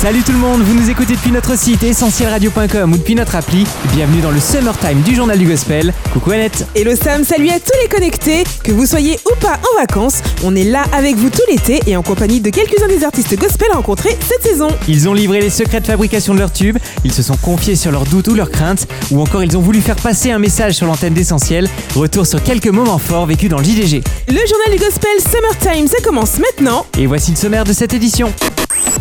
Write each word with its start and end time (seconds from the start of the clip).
Salut 0.00 0.22
tout 0.22 0.30
le 0.30 0.38
monde, 0.38 0.62
vous 0.62 0.74
nous 0.74 0.90
écoutez 0.90 1.16
depuis 1.16 1.32
notre 1.32 1.58
site 1.58 1.82
essentielradio.com 1.82 2.92
ou 2.92 2.96
depuis 2.98 3.16
notre 3.16 3.34
appli. 3.34 3.66
Bienvenue 3.92 4.20
dans 4.20 4.30
le 4.30 4.38
Summertime 4.38 5.00
du 5.00 5.16
Journal 5.16 5.36
du 5.36 5.44
Gospel. 5.44 5.92
Coucou 6.12 6.30
Annette. 6.30 6.68
Hello 6.76 6.94
Sam, 6.94 7.24
salut 7.24 7.48
à 7.48 7.58
tous 7.58 7.72
les 7.82 7.88
connectés, 7.88 8.44
que 8.62 8.70
vous 8.70 8.86
soyez 8.86 9.18
ou 9.26 9.34
pas 9.40 9.54
en 9.54 9.80
vacances, 9.80 10.22
on 10.44 10.54
est 10.54 10.62
là 10.62 10.84
avec 10.92 11.16
vous 11.16 11.30
tout 11.30 11.42
l'été 11.50 11.80
et 11.88 11.96
en 11.96 12.04
compagnie 12.04 12.40
de 12.40 12.48
quelques-uns 12.48 12.86
des 12.86 13.02
artistes 13.02 13.36
gospel 13.40 13.72
rencontrés 13.72 14.16
cette 14.20 14.44
saison. 14.44 14.68
Ils 14.86 15.08
ont 15.08 15.14
livré 15.14 15.40
les 15.40 15.50
secrets 15.50 15.80
de 15.80 15.86
fabrication 15.88 16.32
de 16.32 16.38
leurs 16.38 16.52
tubes, 16.52 16.78
ils 17.02 17.12
se 17.12 17.24
sont 17.24 17.36
confiés 17.36 17.74
sur 17.74 17.90
leurs 17.90 18.04
doutes 18.04 18.28
ou 18.28 18.36
leurs 18.36 18.52
craintes, 18.52 18.86
ou 19.10 19.20
encore 19.20 19.42
ils 19.42 19.56
ont 19.56 19.62
voulu 19.62 19.80
faire 19.80 19.96
passer 19.96 20.30
un 20.30 20.38
message 20.38 20.74
sur 20.74 20.86
l'antenne 20.86 21.14
d'Essentiel. 21.14 21.68
Retour 21.96 22.24
sur 22.24 22.40
quelques 22.40 22.68
moments 22.68 22.98
forts 22.98 23.26
vécus 23.26 23.50
dans 23.50 23.58
le 23.58 23.64
JDG. 23.64 24.04
Le 24.28 24.34
journal 24.34 24.70
du 24.70 24.78
gospel 24.78 25.10
Summertime, 25.18 25.88
ça 25.88 26.00
commence 26.04 26.38
maintenant. 26.38 26.86
Et 26.96 27.06
voici 27.06 27.32
le 27.32 27.36
sommaire 27.36 27.64
de 27.64 27.72
cette 27.72 27.94
édition. 27.94 28.32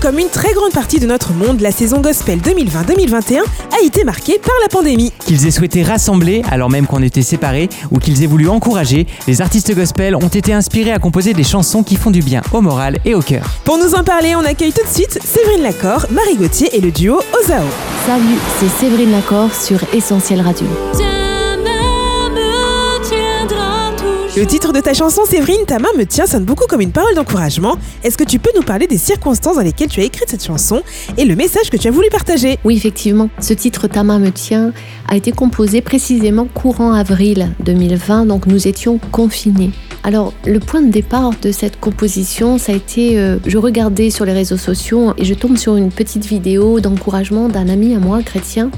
Comme 0.02 0.20
une 0.20 0.30
très 0.30 0.54
grande 0.54 0.72
partie 0.72 1.00
de 1.00 1.08
notre 1.08 1.34
monde, 1.34 1.60
la 1.62 1.72
saison 1.72 2.02
gospel 2.02 2.40
2020-2021 2.40 3.40
a 3.40 3.84
été 3.84 4.04
marquée 4.04 4.40
par 4.40 4.54
la 4.62 4.70
pandémie. 4.70 5.12
Qu'ils 5.26 5.46
aient 5.48 5.52
souhaité 5.52 5.84
rassembler 5.84 6.44
alors 6.50 6.70
même 6.70 6.88
qu'on 6.88 7.02
était 7.02 7.22
séparés, 7.22 7.70
ou 7.92 8.00
qu'ils 8.00 8.24
aient 8.24 8.28
voulu 8.28 8.48
encourager, 8.48 9.08
les 9.28 9.42
artistes 9.42 9.76
gospel 9.76 10.16
ont 10.16 10.28
été 10.28 10.54
inspirés 10.54 10.92
à 10.92 11.00
composer 11.00 11.34
des 11.34 11.44
chansons 11.44 11.84
qui 11.84 11.96
font 11.96 12.12
du 12.12 12.22
bien 12.22 12.42
au 12.54 12.62
moral 12.62 13.00
et 13.06 13.16
au 13.16 13.22
cœur. 13.22 13.46
Pour 13.64 13.78
nous 13.78 13.96
en 13.96 14.04
parler, 14.04 14.36
on 14.36 14.46
accueille 14.46 14.74
tout 14.74 14.84
de 14.84 14.94
suite 14.94 15.20
Séverine 15.24 15.64
Lacor, 15.64 16.06
Marie 16.12 16.36
Gauthier 16.36 16.70
et 16.76 16.82
le 16.82 16.92
duo 16.92 17.20
Ozao. 17.40 17.64
Salut, 18.06 18.38
c'est 18.60 18.70
Séverine 18.80 19.12
Lacor 19.12 19.54
sur 19.54 19.80
Essentiel 19.94 20.42
Radio. 20.42 20.68
Le 24.38 24.46
titre 24.46 24.72
de 24.72 24.80
ta 24.80 24.94
chanson 24.94 25.26
Séverine, 25.26 25.66
ta 25.66 25.80
main 25.80 25.90
me 25.98 26.06
tient 26.06 26.28
sonne 26.28 26.46
beaucoup 26.46 26.68
comme 26.68 26.82
une 26.82 26.92
parole 26.92 27.16
d'encouragement. 27.16 27.76
Est-ce 28.04 28.20
que 28.20 28.24
tu 28.24 28.38
peux 28.38 28.52
nous 28.56 28.62
parler 28.62 28.86
des 28.86 29.00
circonstances 29.00 29.56
dans 29.56 29.64
lesquelles 29.64 29.88
tu 29.90 30.00
as 30.00 30.04
écrit 30.04 30.26
cette 30.28 30.46
chanson 30.46 30.84
et 31.18 31.26
le 31.26 31.36
message 31.36 31.72
que 31.72 31.78
tu 31.78 31.88
as 31.88 31.92
voulu 31.92 32.10
partager? 32.12 32.60
Oui, 32.64 32.78
effectivement, 32.78 33.32
ce 33.40 33.56
titre 33.56 33.88
Ta 33.88 34.04
main 34.04 34.20
me 34.20 34.30
tient 34.30 34.74
a 35.08 35.16
été 35.16 35.32
composé 35.32 35.82
précisément 35.82 36.46
courant 36.46 36.94
avril 36.94 37.50
2020, 37.62 38.28
donc 38.28 38.46
nous 38.46 38.68
étions 38.68 39.00
confinés. 39.12 39.72
Alors, 40.04 40.34
le 40.46 40.60
point 40.60 40.82
de 40.82 40.92
départ 40.92 41.32
de 41.42 41.52
cette 41.52 41.80
composition, 41.80 42.60
ça 42.60 42.74
a 42.74 42.76
été, 42.76 43.20
euh, 43.20 43.40
je 43.46 43.58
regardais 43.58 44.12
sur 44.12 44.24
les 44.24 44.34
réseaux 44.34 44.56
sociaux 44.56 45.14
et 45.18 45.26
je 45.26 45.34
tombe 45.34 45.58
sur 45.58 45.76
une 45.76 45.90
petite 45.90 46.26
vidéo 46.26 46.80
d'encouragement 46.80 47.50
d'un 47.50 47.68
ami 47.68 47.96
à 47.96 48.00
moi, 48.00 48.22
chrétien, 48.22 48.70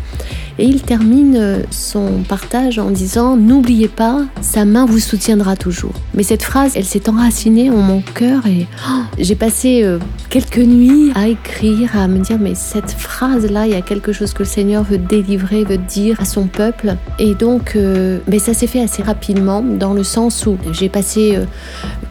et 0.58 0.66
il 0.66 0.82
termine 0.82 1.38
euh, 1.38 1.64
son 1.72 2.24
partage 2.28 2.80
en 2.80 2.90
disant 2.90 3.38
N'oubliez 3.38 3.88
pas, 3.88 4.26
sa 4.42 4.66
main 4.66 4.86
vous 4.86 5.00
soutiendra 5.00 5.49
toujours. 5.56 5.94
Mais 6.14 6.24
cette 6.24 6.44
phrase, 6.44 6.74
elle 6.76 6.86
s'est 6.86 7.10
enracinée 7.10 7.70
en 7.70 7.78
mon 7.78 8.02
cœur 8.02 8.46
et 8.48 8.68
oh, 8.90 9.02
j'ai 9.18 9.36
passé 9.36 9.82
euh, 9.84 10.00
quelques 10.30 10.58
nuits 10.58 11.12
à 11.16 11.28
écrire, 11.28 11.98
à 11.98 12.08
me 12.08 12.20
dire 12.20 12.38
Mais 12.40 12.56
cette 12.56 12.92
phrase-là, 12.92 13.68
il 13.68 13.74
y 13.74 13.76
a 13.76 13.82
quelque 13.82 14.12
chose 14.12 14.34
que 14.34 14.40
le 14.40 14.46
Seigneur 14.46 14.84
veut 14.84 14.98
délivrer, 14.98 15.64
veut 15.64 15.78
dire 15.78 16.20
à 16.20 16.26
son 16.26 16.48
peuple. 16.48 16.96
Et 17.20 17.36
donc, 17.36 17.76
euh, 17.76 18.20
mais 18.28 18.40
ça 18.40 18.54
s'est 18.54 18.68
fait 18.68 18.82
assez 18.82 19.04
rapidement, 19.04 19.62
dans 19.62 19.94
le 19.94 20.04
sens 20.04 20.46
où 20.46 20.58
j'ai 20.72 20.90
passé 20.90 21.36
euh, 21.36 21.46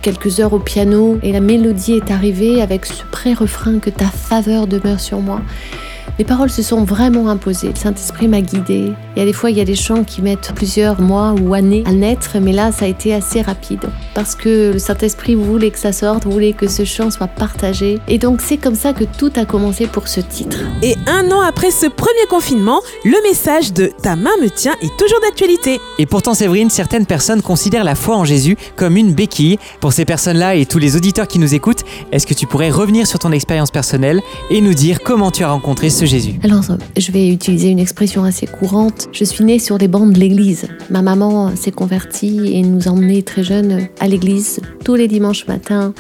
quelques 0.03 0.41
heures 0.41 0.53
au 0.53 0.59
piano 0.59 1.19
et 1.23 1.33
la 1.33 1.41
mélodie 1.41 1.95
est 1.95 2.11
arrivée 2.11 2.63
avec 2.63 2.87
ce 2.87 3.03
pré-refrain 3.11 3.79
que 3.79 3.91
ta 3.91 4.07
faveur 4.07 4.67
demeure 4.67 5.01
sur 5.01 5.21
moi. 5.21 5.41
Les 6.19 6.25
paroles 6.25 6.51
se 6.51 6.63
sont 6.63 6.83
vraiment 6.83 7.29
imposées. 7.29 7.69
Le 7.69 7.77
Saint-Esprit 7.77 8.27
m'a 8.27 8.41
guidée. 8.41 8.93
Il 9.15 9.21
y 9.21 9.23
a 9.23 9.25
des 9.25 9.33
fois, 9.33 9.53
il 9.53 9.57
y 9.57 9.61
a 9.61 9.65
des 9.65 9.77
chants 9.77 10.03
qui 10.03 10.21
mettent 10.21 10.53
plusieurs 10.53 11.01
mois 11.01 11.33
ou 11.41 11.55
années 11.55 11.85
à 11.87 11.93
naître, 11.93 12.39
mais 12.41 12.53
là, 12.53 12.73
ça 12.73 12.87
a 12.87 12.89
été 12.89 13.15
assez 13.15 13.41
rapide. 13.41 13.83
Parce 14.15 14.35
que 14.35 14.73
le 14.73 14.81
Saint-Esprit 14.81 15.37
voulait 15.37 15.71
que 15.71 15.79
ça 15.79 15.93
sorte, 15.93 16.25
voulait 16.25 16.55
que 16.55 16.67
ce 16.67 16.85
chant 16.85 17.13
soit 17.13 17.29
partagé. 17.29 18.01
Et 18.09 18.19
donc, 18.19 18.41
c'est 18.41 18.57
comme 18.57 18.75
ça 18.75 18.93
que 18.93 19.05
tout 19.05 19.31
a 19.37 19.45
commencé 19.45 19.87
pour 19.87 20.09
ce 20.09 20.21
titre. 20.21 20.59
Et 20.83 20.97
un 21.07 21.31
an 21.31 21.41
après 21.41 21.71
ce 21.71 21.87
premier 21.87 22.27
confinement, 22.29 22.81
le 23.05 23.23
message 23.23 23.73
de 23.73 23.93
Ta 24.03 24.17
main 24.17 24.37
me 24.43 24.49
tient 24.49 24.75
est 24.83 24.97
toujours 24.99 25.21
d'actualité. 25.21 25.81
Et 26.01 26.07
pourtant, 26.07 26.35
Séverine, 26.35 26.69
certaines 26.69 27.07
personnes 27.07 27.43
considèrent 27.43 27.85
la 27.85 27.95
foi 27.95 28.17
en 28.17 28.25
Jésus 28.25 28.57
comme 28.75 28.97
une 28.97 29.15
béquille. 29.15 29.61
Pour 29.81 29.93
ces 29.93 30.05
personnes-là 30.05 30.57
et 30.57 30.67
tous 30.67 30.79
les 30.79 30.97
auditeurs 30.97 31.29
qui 31.29 31.39
nous 31.39 31.55
écoutent, 31.55 31.85
est-ce 32.11 32.27
que 32.27 32.35
tu 32.35 32.49
pourrais 32.49 32.71
revenir 32.71 33.07
sur 33.07 33.21
ton 33.21 33.31
expérience 33.31 33.71
personnelle 33.71 34.21
et 34.51 34.61
nous 34.61 34.75
dire 34.75 34.99
comment 35.05 35.31
tu 35.31 35.45
as 35.45 35.51
rencontré 35.51 35.91
ce 35.91 36.08
Alors, 36.43 36.65
je 36.97 37.13
vais 37.13 37.29
utiliser 37.29 37.69
une 37.69 37.79
expression 37.79 38.25
assez 38.25 38.47
courante. 38.47 39.09
Je 39.13 39.25
suis 39.25 39.45
née 39.45 39.59
sur 39.59 39.77
les 39.77 39.89
bancs 39.89 40.11
de 40.11 40.19
l'église. 40.19 40.67
Ma 40.89 41.03
maman 41.03 41.55
s'est 41.55 41.71
convertie 41.71 42.55
et 42.55 42.63
nous 42.63 42.89
emmenait 42.89 43.21
très 43.21 43.45
jeune 43.45 43.89
à 44.01 44.09
l'église 44.09 44.61
tous 44.85 44.95
les 44.95 45.07
dimanches 45.07 45.47
matins. 45.47 45.93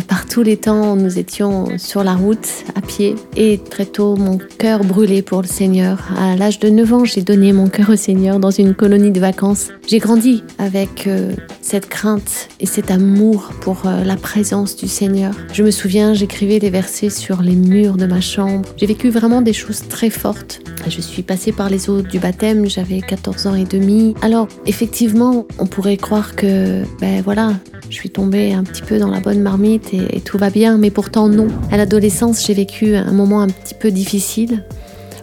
Par 0.00 0.26
tous 0.26 0.42
les 0.42 0.56
temps, 0.56 0.96
nous 0.96 1.18
étions 1.18 1.78
sur 1.78 2.02
la 2.02 2.14
route, 2.14 2.48
à 2.74 2.80
pied. 2.80 3.14
Et 3.36 3.58
très 3.58 3.86
tôt, 3.86 4.16
mon 4.16 4.38
cœur 4.58 4.82
brûlait 4.82 5.22
pour 5.22 5.40
le 5.40 5.46
Seigneur. 5.46 6.08
À 6.18 6.34
l'âge 6.34 6.58
de 6.58 6.68
9 6.68 6.92
ans, 6.92 7.04
j'ai 7.04 7.22
donné 7.22 7.52
mon 7.52 7.68
cœur 7.68 7.90
au 7.90 7.96
Seigneur 7.96 8.40
dans 8.40 8.50
une 8.50 8.74
colonie 8.74 9.12
de 9.12 9.20
vacances. 9.20 9.68
J'ai 9.86 9.98
grandi 9.98 10.42
avec 10.58 11.06
euh, 11.06 11.34
cette 11.60 11.88
crainte 11.88 12.48
et 12.58 12.66
cet 12.66 12.90
amour 12.90 13.52
pour 13.60 13.86
euh, 13.86 14.02
la 14.02 14.16
présence 14.16 14.74
du 14.74 14.88
Seigneur. 14.88 15.32
Je 15.52 15.62
me 15.62 15.70
souviens, 15.70 16.12
j'écrivais 16.12 16.58
les 16.58 16.70
versets 16.70 17.10
sur 17.10 17.40
les 17.40 17.54
murs 17.54 17.96
de 17.96 18.06
ma 18.06 18.20
chambre. 18.20 18.68
J'ai 18.76 18.86
vécu 18.86 19.10
vraiment 19.10 19.42
des 19.42 19.52
choses 19.52 19.86
très 19.88 20.10
fortes. 20.10 20.60
Je 20.88 21.00
suis 21.00 21.22
passée 21.22 21.52
par 21.52 21.70
les 21.70 21.88
eaux 21.88 22.02
du 22.02 22.18
baptême, 22.18 22.68
j'avais 22.68 23.00
14 23.00 23.46
ans 23.46 23.54
et 23.54 23.64
demi. 23.64 24.14
Alors, 24.22 24.48
effectivement, 24.66 25.46
on 25.58 25.66
pourrait 25.66 25.96
croire 25.96 26.34
que, 26.36 26.82
ben 27.00 27.22
voilà, 27.22 27.52
je 27.88 27.94
suis 27.94 28.10
tombée 28.10 28.52
un 28.52 28.64
petit 28.64 28.82
peu 28.82 28.98
dans 28.98 29.10
la 29.10 29.20
bonne 29.20 29.40
marmite 29.40 29.83
et, 29.92 30.16
et 30.16 30.20
tout 30.20 30.38
va 30.38 30.50
bien, 30.50 30.78
mais 30.78 30.90
pourtant 30.90 31.28
non. 31.28 31.48
À 31.70 31.76
l'adolescence, 31.76 32.46
j'ai 32.46 32.54
vécu 32.54 32.94
un 32.96 33.12
moment 33.12 33.42
un 33.42 33.48
petit 33.48 33.74
peu 33.74 33.90
difficile 33.90 34.62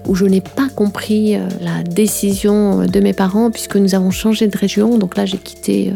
où 0.07 0.15
je 0.15 0.25
n'ai 0.25 0.41
pas 0.41 0.67
compris 0.75 1.35
euh, 1.35 1.47
la 1.61 1.83
décision 1.83 2.85
de 2.85 2.99
mes 2.99 3.13
parents 3.13 3.51
puisque 3.51 3.75
nous 3.75 3.95
avons 3.95 4.11
changé 4.11 4.47
de 4.47 4.57
région. 4.57 4.97
Donc 4.97 5.15
là, 5.15 5.25
j'ai 5.25 5.37
quitté 5.37 5.89
euh, 5.89 5.95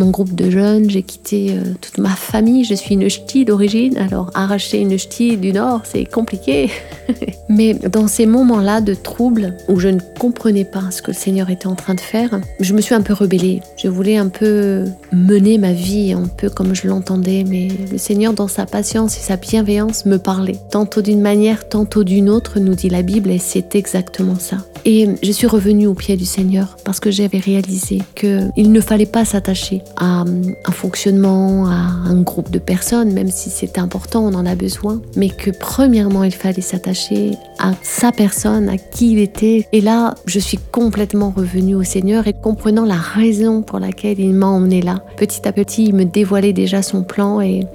mon 0.00 0.10
groupe 0.10 0.34
de 0.34 0.48
jeunes, 0.48 0.88
j'ai 0.88 1.02
quitté 1.02 1.50
euh, 1.50 1.74
toute 1.80 1.98
ma 1.98 2.08
famille. 2.08 2.64
Je 2.64 2.74
suis 2.74 2.94
une 2.94 3.08
ch'ti 3.08 3.44
d'origine, 3.44 3.98
alors 3.98 4.30
arracher 4.34 4.78
une 4.78 4.98
ch'ti 4.98 5.36
du 5.36 5.52
Nord, 5.52 5.82
c'est 5.84 6.06
compliqué. 6.06 6.70
Mais 7.50 7.74
dans 7.74 8.06
ces 8.06 8.24
moments-là 8.24 8.80
de 8.80 8.94
trouble 8.94 9.56
où 9.68 9.78
je 9.78 9.88
ne 9.88 10.00
comprenais 10.18 10.64
pas 10.64 10.90
ce 10.90 11.02
que 11.02 11.10
le 11.10 11.16
Seigneur 11.16 11.50
était 11.50 11.66
en 11.66 11.74
train 11.74 11.94
de 11.94 12.00
faire, 12.00 12.40
je 12.60 12.72
me 12.72 12.80
suis 12.80 12.94
un 12.94 13.02
peu 13.02 13.12
rebellée. 13.12 13.60
Je 13.76 13.88
voulais 13.88 14.16
un 14.16 14.28
peu 14.28 14.86
mener 15.12 15.58
ma 15.58 15.72
vie 15.72 16.14
un 16.14 16.28
peu 16.28 16.48
comme 16.48 16.74
je 16.74 16.88
l'entendais, 16.88 17.44
mais 17.46 17.68
le 17.92 17.98
Seigneur, 17.98 18.32
dans 18.32 18.48
sa 18.48 18.64
patience 18.64 19.18
et 19.18 19.20
sa 19.20 19.36
bienveillance, 19.36 20.06
me 20.06 20.16
parlait. 20.16 20.56
Tantôt 20.70 21.02
d'une 21.02 21.20
manière, 21.20 21.68
tantôt 21.68 22.04
d'une 22.04 22.30
autre, 22.30 22.58
nous 22.58 22.74
dit 22.74 22.88
la 22.88 23.02
Bible, 23.02 23.30
et 23.30 23.38
c'est 23.38 23.74
exactement 23.74 24.38
ça. 24.38 24.56
Et 24.84 25.08
je 25.22 25.32
suis 25.32 25.46
revenue 25.46 25.86
au 25.86 25.94
pied 25.94 26.16
du 26.16 26.24
Seigneur 26.24 26.76
parce 26.84 27.00
que 27.00 27.10
j'avais 27.10 27.38
réalisé 27.38 28.02
qu'il 28.14 28.72
ne 28.72 28.80
fallait 28.80 29.06
pas 29.06 29.24
s'attacher 29.24 29.82
à 29.96 30.22
un 30.22 30.72
fonctionnement, 30.72 31.66
à 31.66 31.72
un 32.06 32.22
groupe 32.22 32.50
de 32.50 32.58
personnes, 32.58 33.12
même 33.12 33.30
si 33.30 33.50
c'est 33.50 33.78
important, 33.78 34.24
on 34.24 34.34
en 34.34 34.46
a 34.46 34.54
besoin, 34.54 35.00
mais 35.16 35.28
que 35.28 35.50
premièrement, 35.50 36.24
il 36.24 36.34
fallait 36.34 36.60
s'attacher 36.60 37.32
à 37.58 37.72
sa 37.82 38.12
personne, 38.12 38.68
à 38.68 38.78
qui 38.78 39.12
il 39.12 39.18
était. 39.18 39.66
Et 39.72 39.80
là, 39.80 40.14
je 40.26 40.38
suis 40.38 40.58
complètement 40.72 41.32
revenue 41.36 41.74
au 41.74 41.84
Seigneur 41.84 42.26
et 42.26 42.32
comprenant 42.32 42.84
la 42.84 42.94
raison 42.94 43.62
pour 43.62 43.78
laquelle 43.78 44.18
il 44.18 44.32
m'a 44.32 44.46
emmenée 44.46 44.82
là. 44.82 45.04
Petit 45.16 45.46
à 45.46 45.52
petit, 45.52 45.84
il 45.84 45.94
me 45.94 46.04
dévoilait 46.04 46.52
déjà 46.52 46.82
son 46.82 47.02
plan 47.02 47.40
et 47.40 47.66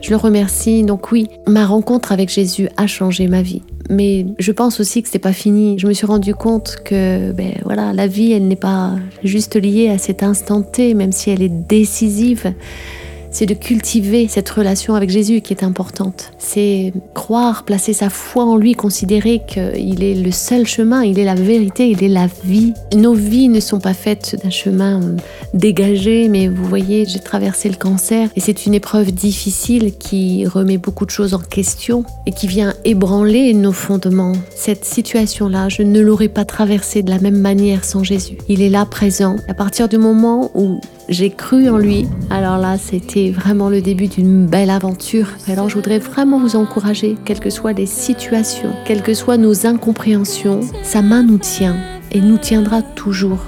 je 0.00 0.10
le 0.10 0.16
remercie. 0.16 0.84
Donc 0.84 1.12
oui, 1.12 1.28
ma 1.46 1.66
rencontre 1.66 2.12
avec 2.12 2.28
Jésus 2.28 2.68
a 2.76 2.86
changé 2.86 3.28
ma 3.28 3.42
vie. 3.42 3.62
Mais 3.90 4.26
je 4.38 4.52
pense 4.52 4.80
aussi 4.80 5.02
que 5.02 5.08
c'est 5.08 5.18
pas 5.18 5.32
fini. 5.32 5.78
Je 5.78 5.86
me 5.86 5.94
suis 5.94 6.06
rendu 6.06 6.34
compte 6.34 6.76
que, 6.84 7.32
ben 7.32 7.54
voilà, 7.64 7.92
la 7.92 8.06
vie, 8.06 8.32
elle 8.32 8.46
n'est 8.46 8.56
pas 8.56 8.96
juste 9.24 9.56
liée 9.56 9.88
à 9.88 9.98
cet 9.98 10.22
instant 10.22 10.62
T, 10.62 10.92
même 10.94 11.12
si 11.12 11.30
elle 11.30 11.42
est 11.42 11.48
décisive. 11.48 12.52
C'est 13.38 13.46
de 13.46 13.54
cultiver 13.54 14.26
cette 14.26 14.50
relation 14.50 14.96
avec 14.96 15.10
Jésus 15.10 15.42
qui 15.42 15.52
est 15.52 15.62
importante. 15.62 16.32
C'est 16.38 16.92
croire, 17.14 17.62
placer 17.62 17.92
sa 17.92 18.10
foi 18.10 18.44
en 18.44 18.56
lui, 18.56 18.72
considérer 18.72 19.42
qu'il 19.46 20.02
est 20.02 20.16
le 20.16 20.32
seul 20.32 20.66
chemin, 20.66 21.04
il 21.04 21.20
est 21.20 21.24
la 21.24 21.36
vérité, 21.36 21.88
il 21.88 22.02
est 22.02 22.08
la 22.08 22.26
vie. 22.42 22.72
Nos 22.96 23.14
vies 23.14 23.48
ne 23.48 23.60
sont 23.60 23.78
pas 23.78 23.94
faites 23.94 24.34
d'un 24.42 24.50
chemin 24.50 25.00
euh, 25.00 25.16
dégagé, 25.54 26.28
mais 26.28 26.48
vous 26.48 26.64
voyez, 26.64 27.06
j'ai 27.06 27.20
traversé 27.20 27.68
le 27.68 27.76
cancer 27.76 28.28
et 28.34 28.40
c'est 28.40 28.66
une 28.66 28.74
épreuve 28.74 29.12
difficile 29.12 29.96
qui 29.96 30.44
remet 30.44 30.76
beaucoup 30.76 31.06
de 31.06 31.10
choses 31.10 31.32
en 31.32 31.38
question 31.38 32.02
et 32.26 32.32
qui 32.32 32.48
vient 32.48 32.74
ébranler 32.84 33.54
nos 33.54 33.70
fondements. 33.70 34.34
Cette 34.56 34.84
situation-là, 34.84 35.68
je 35.68 35.82
ne 35.82 36.00
l'aurais 36.00 36.26
pas 36.26 36.44
traversée 36.44 37.04
de 37.04 37.10
la 37.10 37.20
même 37.20 37.38
manière 37.38 37.84
sans 37.84 38.02
Jésus. 38.02 38.36
Il 38.48 38.62
est 38.62 38.68
là 38.68 38.84
présent. 38.84 39.36
À 39.46 39.54
partir 39.54 39.88
du 39.88 39.96
moment 39.96 40.50
où 40.56 40.80
j'ai 41.08 41.30
cru 41.30 41.68
en 41.68 41.78
lui. 41.78 42.06
Alors 42.30 42.58
là, 42.58 42.76
c'était 42.78 43.30
vraiment 43.30 43.70
le 43.70 43.80
début 43.80 44.08
d'une 44.08 44.46
belle 44.46 44.70
aventure. 44.70 45.28
Alors 45.48 45.68
je 45.68 45.74
voudrais 45.74 45.98
vraiment 45.98 46.38
vous 46.38 46.56
encourager, 46.56 47.16
quelles 47.24 47.40
que 47.40 47.50
soient 47.50 47.72
les 47.72 47.86
situations, 47.86 48.72
quelles 48.84 49.02
que 49.02 49.14
soient 49.14 49.38
nos 49.38 49.66
incompréhensions, 49.66 50.60
sa 50.82 51.02
main 51.02 51.22
nous 51.22 51.38
tient 51.38 51.76
et 52.12 52.20
nous 52.20 52.38
tiendra 52.38 52.82
toujours. 52.82 53.40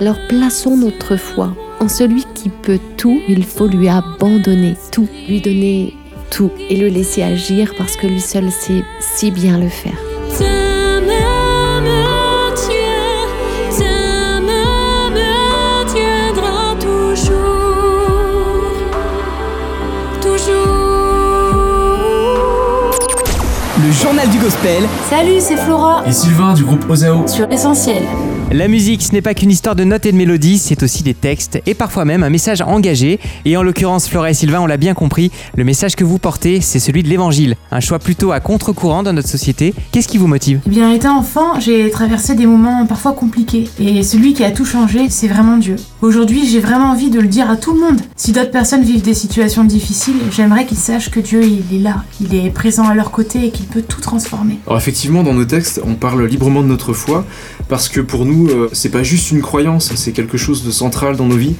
Alors 0.00 0.18
plaçons 0.28 0.76
notre 0.76 1.16
foi 1.16 1.54
En 1.80 1.88
celui 1.88 2.24
qui 2.34 2.48
peut 2.48 2.80
tout, 2.96 3.20
il 3.28 3.44
faut 3.44 3.68
lui 3.68 3.88
abandonner 3.88 4.74
tout, 4.90 5.08
lui 5.28 5.40
donner 5.40 5.94
tout 6.30 6.50
et 6.68 6.76
le 6.76 6.88
laisser 6.88 7.22
agir 7.22 7.74
parce 7.78 7.96
que 7.96 8.06
lui 8.06 8.20
seul 8.20 8.50
sait 8.50 8.82
si 9.00 9.30
bien 9.30 9.58
le 9.58 9.68
faire. 9.68 10.13
Du 24.30 24.38
gospel. 24.38 24.82
Salut, 25.10 25.38
c'est 25.40 25.56
Flora 25.56 26.02
Et 26.06 26.12
Sylvain 26.12 26.54
du 26.54 26.64
groupe 26.64 26.88
Ozao. 26.88 27.26
sur 27.26 27.50
Essentiel. 27.50 28.02
La 28.54 28.68
musique, 28.68 29.02
ce 29.02 29.10
n'est 29.10 29.20
pas 29.20 29.34
qu'une 29.34 29.50
histoire 29.50 29.74
de 29.74 29.82
notes 29.82 30.06
et 30.06 30.12
de 30.12 30.16
mélodies, 30.16 30.58
c'est 30.58 30.84
aussi 30.84 31.02
des 31.02 31.12
textes 31.12 31.60
et 31.66 31.74
parfois 31.74 32.04
même 32.04 32.22
un 32.22 32.30
message 32.30 32.62
engagé. 32.62 33.18
Et 33.44 33.56
en 33.56 33.64
l'occurrence, 33.64 34.08
Flora 34.08 34.30
et 34.30 34.34
Sylvain, 34.34 34.60
on 34.60 34.66
l'a 34.66 34.76
bien 34.76 34.94
compris, 34.94 35.32
le 35.56 35.64
message 35.64 35.96
que 35.96 36.04
vous 36.04 36.20
portez, 36.20 36.60
c'est 36.60 36.78
celui 36.78 37.02
de 37.02 37.08
l'évangile. 37.08 37.56
Un 37.72 37.80
choix 37.80 37.98
plutôt 37.98 38.30
à 38.30 38.38
contre-courant 38.38 39.02
dans 39.02 39.12
notre 39.12 39.28
société. 39.28 39.74
Qu'est-ce 39.90 40.06
qui 40.06 40.18
vous 40.18 40.28
motive? 40.28 40.60
Eh 40.66 40.70
bien, 40.70 40.92
étant 40.92 41.18
enfant, 41.18 41.58
j'ai 41.58 41.90
traversé 41.90 42.36
des 42.36 42.46
moments 42.46 42.86
parfois 42.86 43.12
compliqués. 43.12 43.68
Et 43.80 44.04
celui 44.04 44.34
qui 44.34 44.44
a 44.44 44.52
tout 44.52 44.64
changé, 44.64 45.10
c'est 45.10 45.26
vraiment 45.26 45.56
Dieu. 45.56 45.74
Aujourd'hui, 46.00 46.46
j'ai 46.46 46.60
vraiment 46.60 46.92
envie 46.92 47.10
de 47.10 47.18
le 47.18 47.26
dire 47.26 47.50
à 47.50 47.56
tout 47.56 47.74
le 47.74 47.80
monde. 47.80 48.02
Si 48.14 48.30
d'autres 48.30 48.52
personnes 48.52 48.84
vivent 48.84 49.02
des 49.02 49.14
situations 49.14 49.64
difficiles, 49.64 50.20
j'aimerais 50.30 50.64
qu'ils 50.64 50.76
sachent 50.76 51.10
que 51.10 51.18
Dieu, 51.18 51.42
il 51.42 51.76
est 51.76 51.82
là. 51.82 52.04
Il 52.20 52.32
est 52.36 52.50
présent 52.50 52.86
à 52.86 52.94
leur 52.94 53.10
côté 53.10 53.46
et 53.46 53.50
qu'il 53.50 53.66
peut 53.66 53.82
tout 53.82 54.00
transformer. 54.00 54.60
Alors 54.68 54.78
effectivement, 54.78 55.24
dans 55.24 55.34
nos 55.34 55.44
textes, 55.44 55.80
on 55.84 55.94
parle 55.94 56.24
librement 56.24 56.62
de 56.62 56.68
notre 56.68 56.92
foi, 56.92 57.26
parce 57.68 57.88
que 57.88 58.00
pour 58.00 58.26
nous, 58.26 58.43
euh, 58.48 58.68
c'est 58.72 58.90
pas 58.90 59.02
juste 59.02 59.30
une 59.30 59.42
croyance, 59.42 59.92
c'est 59.94 60.12
quelque 60.12 60.36
chose 60.36 60.64
de 60.64 60.70
central 60.70 61.16
dans 61.16 61.26
nos 61.26 61.36
vies, 61.36 61.54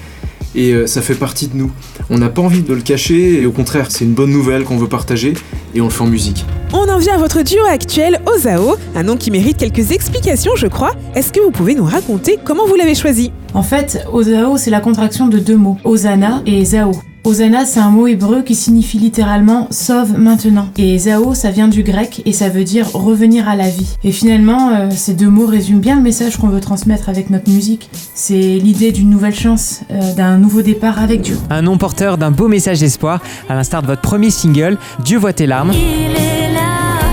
et 0.54 0.72
euh, 0.72 0.86
ça 0.86 1.02
fait 1.02 1.14
partie 1.14 1.48
de 1.48 1.56
nous. 1.56 1.70
On 2.10 2.18
n'a 2.18 2.28
pas 2.28 2.42
envie 2.42 2.62
de 2.62 2.72
le 2.72 2.80
cacher, 2.80 3.42
et 3.42 3.46
au 3.46 3.52
contraire, 3.52 3.86
c'est 3.90 4.04
une 4.04 4.14
bonne 4.14 4.30
nouvelle 4.30 4.64
qu'on 4.64 4.76
veut 4.76 4.88
partager, 4.88 5.34
et 5.74 5.80
on 5.80 5.84
le 5.84 5.90
fait 5.90 6.02
en 6.02 6.06
musique. 6.06 6.44
On 6.72 6.88
en 6.88 6.98
vient 6.98 7.14
à 7.14 7.18
votre 7.18 7.42
duo 7.42 7.64
actuel, 7.68 8.20
Ozao, 8.26 8.76
un 8.94 9.02
nom 9.02 9.16
qui 9.16 9.30
mérite 9.30 9.56
quelques 9.56 9.92
explications, 9.92 10.52
je 10.56 10.66
crois. 10.66 10.92
Est-ce 11.14 11.32
que 11.32 11.40
vous 11.40 11.50
pouvez 11.50 11.74
nous 11.74 11.84
raconter 11.84 12.38
comment 12.42 12.66
vous 12.66 12.74
l'avez 12.74 12.94
choisi? 12.94 13.32
En 13.54 13.62
fait, 13.62 14.04
Ozao, 14.12 14.56
c'est 14.56 14.70
la 14.70 14.80
contraction 14.80 15.28
de 15.28 15.38
deux 15.38 15.56
mots, 15.56 15.78
Osana 15.84 16.42
et 16.46 16.64
Zao. 16.64 16.92
Osana, 17.24 17.64
c'est 17.64 17.80
un 17.80 17.88
mot 17.88 18.06
hébreu 18.06 18.42
qui 18.42 18.54
signifie 18.54 18.98
littéralement 18.98 19.66
sauve 19.70 20.18
maintenant. 20.18 20.68
Et 20.76 20.98
Zao, 20.98 21.32
ça 21.32 21.50
vient 21.50 21.68
du 21.68 21.82
grec 21.82 22.20
et 22.26 22.34
ça 22.34 22.50
veut 22.50 22.64
dire 22.64 22.92
revenir 22.92 23.48
à 23.48 23.56
la 23.56 23.70
vie. 23.70 23.96
Et 24.04 24.12
finalement, 24.12 24.68
euh, 24.68 24.90
ces 24.90 25.14
deux 25.14 25.30
mots 25.30 25.46
résument 25.46 25.80
bien 25.80 25.96
le 25.96 26.02
message 26.02 26.36
qu'on 26.36 26.48
veut 26.48 26.60
transmettre 26.60 27.08
avec 27.08 27.30
notre 27.30 27.50
musique. 27.50 27.88
C'est 28.14 28.34
l'idée 28.34 28.92
d'une 28.92 29.08
nouvelle 29.08 29.34
chance, 29.34 29.80
euh, 29.90 30.12
d'un 30.12 30.36
nouveau 30.36 30.60
départ 30.60 31.02
avec 31.02 31.22
Dieu. 31.22 31.38
Un 31.48 31.62
nom 31.62 31.78
porteur 31.78 32.18
d'un 32.18 32.30
beau 32.30 32.46
message 32.46 32.80
d'espoir, 32.80 33.22
à 33.48 33.54
l'instar 33.54 33.80
de 33.80 33.86
votre 33.86 34.02
premier 34.02 34.28
single, 34.28 34.76
Dieu 35.02 35.16
voit 35.16 35.32
tes 35.32 35.46
larmes. 35.46 35.72
Il 35.72 35.78
est 35.78 36.52
là 36.52 36.60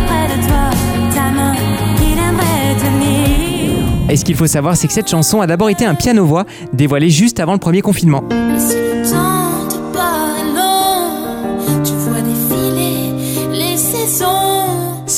près 0.08 0.28
de 0.28 0.46
toi, 0.46 1.16
ta 1.16 1.32
main, 1.32 1.54
il 2.02 2.20
aimerait 2.20 2.76
tenir. 2.78 4.10
Et 4.10 4.18
ce 4.18 4.26
qu'il 4.26 4.36
faut 4.36 4.48
savoir, 4.48 4.76
c'est 4.76 4.88
que 4.88 4.94
cette 4.94 5.10
chanson 5.10 5.40
a 5.40 5.48
d'abord 5.48 5.70
été 5.70 5.86
un 5.86 5.96
piano-voix, 5.96 6.44
dévoilé 6.74 7.10
juste 7.10 7.40
avant 7.40 7.54
le 7.54 7.60
premier 7.60 7.80
confinement. 7.80 8.26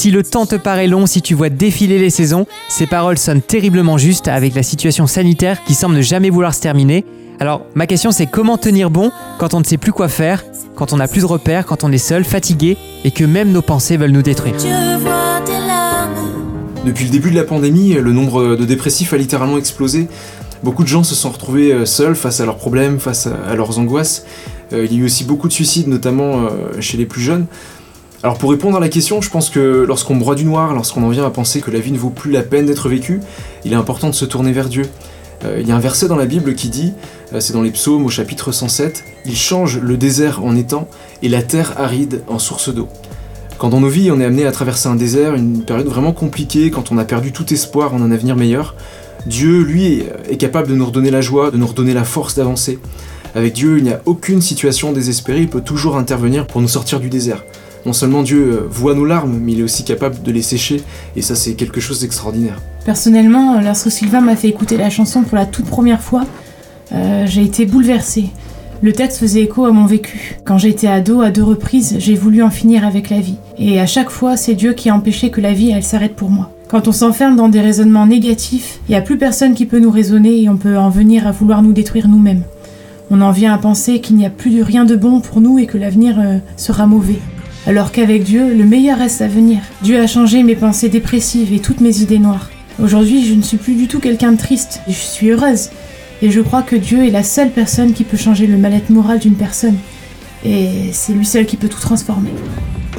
Si 0.04 0.12
le 0.12 0.22
temps 0.22 0.46
te 0.46 0.56
paraît 0.56 0.88
long, 0.88 1.06
si 1.06 1.22
tu 1.22 1.34
vois 1.34 1.48
défiler 1.48 1.98
les 1.98 2.10
saisons, 2.10 2.46
ces 2.68 2.88
paroles 2.88 3.18
sonnent 3.18 3.42
terriblement 3.42 3.98
justes 3.98 4.28
avec 4.28 4.54
la 4.54 4.62
situation 4.62 5.08
sanitaire 5.08 5.64
qui 5.64 5.76
semble 5.76 5.96
ne 5.96 6.02
jamais 6.02 6.30
vouloir 6.30 6.54
se 6.54 6.60
terminer. 6.60 7.06
Alors, 7.40 7.66
ma 7.74 7.88
question 7.88 8.12
c'est 8.12 8.26
comment 8.26 8.58
tenir 8.58 8.90
bon 8.90 9.12
quand 9.40 9.54
on 9.54 9.62
ne 9.62 9.64
sait 9.64 9.78
plus 9.78 9.94
quoi 9.94 10.10
faire, 10.10 10.44
quand 10.76 10.92
on 10.92 10.98
n'a 10.98 11.08
plus 11.08 11.22
de 11.22 11.26
repères, 11.26 11.66
quand 11.66 11.86
on 11.86 11.92
est 11.94 11.98
seul, 11.98 12.26
fatigué 12.26 12.76
et 13.06 13.12
que 13.12 13.24
même 13.24 13.54
nos 13.54 13.62
pensées 13.62 13.96
veulent 13.96 14.12
nous 14.12 14.22
détruire? 14.22 14.56
Depuis 16.86 17.06
le 17.06 17.10
début 17.10 17.32
de 17.32 17.38
la 17.38 17.46
pandémie, 17.46 17.94
le 17.94 18.12
nombre 18.12 18.58
de 18.58 18.66
dépressifs 18.66 19.14
a 19.14 19.18
littéralement 19.18 19.58
explosé. 19.58 20.10
Beaucoup 20.64 20.84
de 20.84 20.90
gens 20.90 21.04
se 21.04 21.16
sont 21.16 21.30
retrouvés 21.30 21.72
euh, 21.72 21.86
seuls 21.86 22.16
face 22.16 22.42
à 22.42 22.46
leurs 22.46 22.58
problèmes, 22.58 23.00
face 23.00 23.28
à 23.28 23.36
à 23.50 23.56
leurs 23.56 23.80
angoisses. 23.80 24.26
Euh, 24.74 24.86
Il 24.86 24.94
y 24.94 24.98
a 24.98 25.00
eu 25.00 25.06
aussi 25.06 25.24
beaucoup 25.24 25.48
de 25.48 25.54
suicides, 25.54 25.88
notamment 25.88 26.42
euh, 26.42 26.82
chez 26.82 26.98
les 26.98 27.06
plus 27.06 27.22
jeunes. 27.22 27.46
Alors 28.24 28.38
pour 28.38 28.52
répondre 28.52 28.78
à 28.78 28.80
la 28.80 28.88
question, 28.88 29.20
je 29.20 29.30
pense 29.30 29.50
que 29.50 29.84
lorsqu'on 29.86 30.16
broie 30.16 30.36
du 30.36 30.46
noir, 30.46 30.74
lorsqu'on 30.74 31.04
en 31.04 31.10
vient 31.10 31.26
à 31.26 31.30
penser 31.30 31.60
que 31.60 31.70
la 31.72 31.80
vie 31.80 31.92
ne 31.92 31.98
vaut 31.98 32.10
plus 32.10 32.32
la 32.32 32.42
peine 32.42 32.66
d'être 32.66 32.88
vécue, 32.88 33.20
il 33.66 33.74
est 33.74 33.76
important 33.76 34.08
de 34.08 34.16
se 34.16 34.24
tourner 34.24 34.54
vers 34.54 34.70
Dieu. 34.70 34.86
Euh, 35.44 35.58
Il 35.60 35.68
y 35.68 35.74
a 35.74 35.76
un 35.76 35.82
verset 35.82 36.08
dans 36.08 36.16
la 36.16 36.26
Bible 36.26 36.56
qui 36.56 36.70
dit, 36.70 36.94
euh, 37.34 37.42
c'est 37.42 37.52
dans 37.52 37.62
les 37.62 37.72
psaumes 37.72 38.06
au 38.06 38.10
chapitre 38.10 38.54
107, 38.54 39.04
Il 39.26 39.36
change 39.36 39.78
le 39.78 39.98
désert 39.98 40.42
en 40.42 40.56
étang 40.56 40.88
et 41.22 41.28
la 41.28 41.44
terre 41.44 41.74
aride 41.76 42.24
en 42.30 42.40
source 42.40 42.74
d'eau. 42.74 42.88
Quand 43.58 43.68
dans 43.68 43.82
nos 43.82 43.90
vies 43.90 44.10
on 44.10 44.22
est 44.22 44.26
amené 44.26 44.46
à 44.46 44.54
traverser 44.54 44.88
un 44.88 44.96
désert, 44.96 45.36
une 45.36 45.66
période 45.66 45.88
vraiment 45.88 46.14
compliquée, 46.14 46.72
quand 46.72 46.94
on 46.94 46.98
a 47.00 47.04
perdu 47.04 47.34
tout 47.34 47.54
espoir 47.54 47.94
en 47.94 48.02
un 48.02 48.12
avenir 48.12 48.38
meilleur, 48.38 48.76
Dieu, 49.26 49.60
lui, 49.64 50.04
est 50.30 50.38
capable 50.38 50.70
de 50.70 50.76
nous 50.76 50.86
redonner 50.86 51.12
la 51.12 51.22
joie, 51.22 51.52
de 51.52 51.58
nous 51.58 51.68
redonner 51.68 51.94
la 51.94 52.06
force 52.06 52.36
d'avancer. 52.36 52.80
Avec 53.36 53.52
Dieu, 53.52 53.80
il 53.80 53.84
n'y 53.84 53.92
a 53.92 54.02
aucune 54.06 54.42
situation 54.42 54.94
désespérée, 54.94 55.42
il 55.42 55.50
peut 55.50 55.62
toujours 55.62 55.98
intervenir 55.98 56.48
pour 56.48 56.62
nous 56.62 56.70
sortir 56.70 57.02
du 57.02 57.10
désert. 57.10 57.44
Non 57.86 57.94
seulement 57.94 58.24
Dieu 58.24 58.54
euh, 58.54 58.68
voit 58.70 58.96
nos 58.96 59.06
larmes, 59.06 59.38
mais 59.42 59.54
il 59.54 59.60
est 59.60 59.64
aussi 59.64 59.84
capable 59.84 60.22
de 60.22 60.32
les 60.32 60.42
sécher, 60.42 60.82
et 61.16 61.22
ça 61.22 61.36
c'est 61.36 61.54
quelque 61.54 61.82
chose 61.82 62.00
d'extraordinaire. 62.00 62.62
Personnellement, 62.86 63.60
lorsque 63.62 63.92
Sylvain 63.92 64.22
m'a 64.22 64.36
fait 64.36 64.48
écouter 64.48 64.78
la 64.78 64.90
chanson 64.90 65.24
pour 65.24 65.36
la 65.36 65.46
toute 65.46 65.66
première 65.66 66.02
fois, 66.02 66.24
euh, 66.94 67.26
j'ai 67.28 67.44
été 67.44 67.66
bouleversée. 67.66 68.30
Le 68.82 68.92
texte 68.92 69.20
faisait 69.20 69.42
écho 69.42 69.66
à 69.66 69.72
mon 69.72 69.86
vécu. 69.86 70.38
Quand 70.44 70.58
j'étais 70.58 70.88
ado, 70.88 71.22
à 71.22 71.32
deux 71.32 71.44
reprises, 71.44 71.96
j'ai 72.00 72.16
voulu 72.16 72.44
en 72.44 72.50
finir 72.50 72.86
avec 72.86 73.10
la 73.10 73.22
vie. 73.22 73.38
Et 73.58 73.80
à 73.80 73.86
chaque 73.86 74.10
fois, 74.10 74.36
c'est 74.36 74.56
Dieu 74.56 74.74
qui 74.74 74.90
a 74.90 74.96
empêché 74.96 75.30
que 75.30 75.40
la 75.40 75.54
vie, 75.54 75.72
elle 75.72 75.84
s'arrête 75.84 76.16
pour 76.16 76.30
moi. 76.30 76.52
Quand 76.68 76.88
on 76.88 76.92
s'enferme 76.92 77.36
dans 77.36 77.50
des 77.50 77.62
raisonnements 77.62 78.08
négatifs, 78.08 78.80
il 78.88 78.92
n'y 78.92 78.98
a 78.98 79.02
plus 79.02 79.18
personne 79.18 79.54
qui 79.54 79.66
peut 79.66 79.80
nous 79.80 79.92
raisonner 79.92 80.42
et 80.42 80.50
on 80.50 80.58
peut 80.58 80.78
en 80.78 80.90
venir 80.90 81.28
à 81.28 81.32
vouloir 81.32 81.62
nous 81.62 81.72
détruire 81.72 82.10
nous-mêmes. 82.10 82.44
On 83.10 83.22
en 83.22 83.32
vient 83.32 83.54
à 83.54 83.58
penser 83.58 84.02
qu'il 84.02 84.16
n'y 84.16 84.26
a 84.26 84.30
plus 84.30 84.50
de 84.50 84.64
rien 84.64 84.84
de 84.84 84.96
bon 84.96 85.22
pour 85.22 85.40
nous 85.40 85.60
et 85.60 85.66
que 85.66 85.78
l'avenir 85.78 86.16
euh, 86.20 86.40
sera 86.58 86.88
mauvais. 86.88 87.20
Alors 87.66 87.94
qu'avec 87.94 88.24
Dieu, 88.24 88.54
le 88.54 88.66
meilleur 88.66 88.98
reste 88.98 89.22
à 89.22 89.28
venir. 89.30 89.60
Dieu 89.82 89.98
a 89.98 90.06
changé 90.06 90.44
mes 90.44 90.56
pensées 90.56 90.90
dépressives 90.90 91.54
et 91.54 91.60
toutes 91.60 91.80
mes 91.80 92.02
idées 92.02 92.20
noires. 92.20 92.50
Aujourd'hui, 92.82 93.26
je 93.26 93.34
ne 93.34 93.42
suis 93.42 93.56
plus 93.56 93.76
du 93.76 93.88
tout 93.88 94.02
quelqu'un 94.02 94.34
de 94.34 94.38
triste, 94.38 94.82
je 94.88 94.94
suis 94.94 95.30
heureuse. 95.30 95.70
Et 96.22 96.30
je 96.30 96.42
crois 96.42 96.62
que 96.62 96.76
Dieu 96.76 97.06
est 97.06 97.12
la 97.12 97.24
seule 97.24 97.52
personne 97.52 97.94
qui 97.94 98.04
peut 98.04 98.18
changer 98.18 98.48
le 98.48 98.58
mal-être 98.58 98.90
moral 98.90 99.20
d'une 99.20 99.36
personne. 99.36 99.78
Et 100.46 100.68
c'est 100.92 101.14
lui 101.14 101.26
seul 101.26 101.46
qui 101.46 101.56
peut 101.56 101.70
tout 101.70 101.80
transformer. 101.80 102.32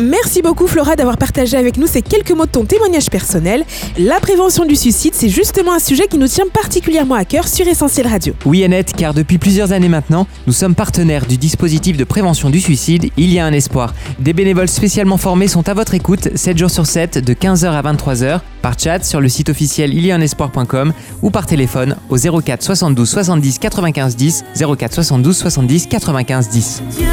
Merci 0.01 0.43
beaucoup 0.43 0.67
Flora 0.67 0.97
d'avoir 0.97 1.17
partagé 1.17 1.57
avec 1.57 1.77
nous 1.77 1.87
ces 1.87 2.03
quelques 2.03 2.33
mots 2.33 2.47
de 2.47 2.51
ton 2.51 2.65
témoignage 2.65 3.11
personnel. 3.11 3.65
La 3.97 4.19
prévention 4.19 4.65
du 4.65 4.75
suicide, 4.75 5.15
c'est 5.15 5.29
justement 5.29 5.73
un 5.73 5.79
sujet 5.79 6.09
qui 6.09 6.19
nous 6.19 6.27
tient 6.27 6.47
particulièrement 6.53 7.15
à 7.15 7.25
cœur 7.25 7.47
sur 7.47 7.67
Essentiel 7.69 8.09
Radio. 8.09 8.35
Oui 8.45 8.65
Annette, 8.65 8.93
car 8.97 9.15
depuis 9.15 9.39
plusieurs 9.39 9.71
années 9.71 9.89
maintenant, 9.89 10.27
nous 10.49 10.53
sommes 10.53 10.75
partenaires 10.75 11.27
du 11.27 11.37
dispositif 11.37 11.97
de 11.97 12.03
prévention 12.03 12.51
du 12.51 12.61
suicide 12.61 13.11
Il 13.17 13.33
y 13.33 13.39
a 13.39 13.47
un 13.47 13.53
espoir. 13.53 13.95
Des 14.19 14.33
bénévoles 14.33 14.69
spécialement 14.69 15.17
formés 15.17 15.47
sont 15.47 15.69
à 15.69 15.75
votre 15.75 15.95
écoute 15.95 16.29
7 16.35 16.59
jours 16.59 16.71
sur 16.71 16.87
7 16.87 17.19
de 17.19 17.33
15h 17.33 17.67
à 17.67 17.83
23h 17.83 18.41
par 18.63 18.79
chat 18.79 19.05
sur 19.05 19.21
le 19.21 19.29
site 19.29 19.49
officiel 19.49 19.95
ilianespoir.com 19.95 20.93
ou 21.23 21.31
par 21.31 21.47
téléphone 21.47 21.97
au 22.09 22.17
04 22.17 22.63
72 22.63 23.09
70 23.09 23.59
95 23.61 24.17
10 24.17 24.45
04 24.77 24.93
72 24.93 25.37
70 25.37 25.87
95 25.87 26.49
10. 26.49 26.83
Dieu 26.97 27.07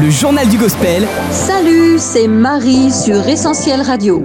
Le 0.00 0.10
journal 0.10 0.48
du 0.48 0.58
gospel, 0.58 1.06
Salut, 1.30 1.98
c'est 1.98 2.26
Marie 2.26 2.90
sur 2.90 3.26
Essentiel 3.28 3.80
Radio. 3.80 4.24